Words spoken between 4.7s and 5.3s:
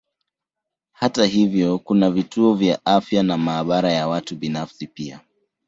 pia.